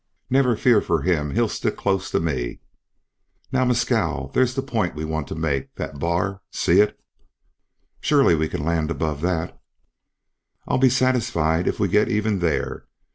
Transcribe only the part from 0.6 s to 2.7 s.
for him! He'll stick close to me."